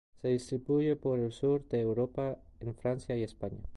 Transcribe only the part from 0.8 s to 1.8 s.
por el Sur de